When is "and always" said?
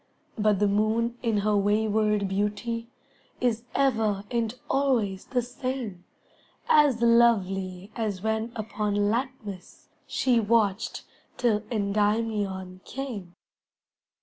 4.31-5.25